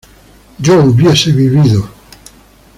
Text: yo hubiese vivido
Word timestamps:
yo 0.57 0.81
hubiese 0.83 1.31
vivido 1.31 1.87